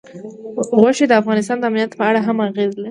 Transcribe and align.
غوښې 0.79 1.05
د 1.07 1.13
افغانستان 1.21 1.57
د 1.59 1.63
امنیت 1.69 1.91
په 1.99 2.03
اړه 2.09 2.19
هم 2.27 2.37
اغېز 2.47 2.71
لري. 2.73 2.79